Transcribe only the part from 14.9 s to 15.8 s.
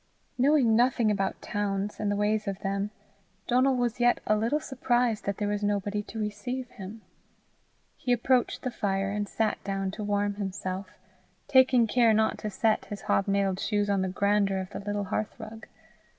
hearthrug.